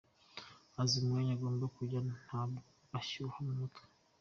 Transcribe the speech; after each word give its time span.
Azi 0.81 0.93
umwanya 1.01 1.31
agomba 1.37 1.65
kujyamo, 1.75 2.13
ntabwo 2.25 2.59
ashyuha 2.99 3.37
mu 3.45 3.53
mutwe. 3.59 3.81